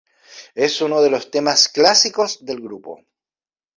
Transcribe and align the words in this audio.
Es 0.55 0.81
uno 0.81 0.99
de 1.03 1.11
los 1.11 1.29
temas 1.29 1.69
clásicos 1.69 2.43
del 2.43 2.59
grupo. 2.59 3.03